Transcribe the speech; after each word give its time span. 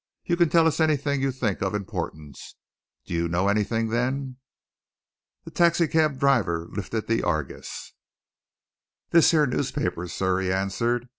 You 0.25 0.35
can 0.35 0.49
tell 0.49 0.65
us 0.65 0.79
anything 0.79 1.21
you 1.21 1.31
think 1.31 1.61
of 1.61 1.75
importance. 1.75 2.55
Do 3.05 3.13
you 3.13 3.27
know 3.27 3.47
anything, 3.47 3.89
then?" 3.89 4.37
The 5.43 5.51
taxi 5.51 5.87
cab 5.87 6.17
driver 6.17 6.67
lifted 6.71 7.05
the 7.05 7.21
Argus. 7.21 7.93
"This 9.11 9.29
here 9.29 9.45
newspaper, 9.45 10.07
sir," 10.07 10.39
he 10.39 10.51
answered. 10.51 11.07